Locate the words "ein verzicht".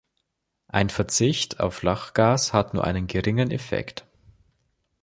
0.67-1.59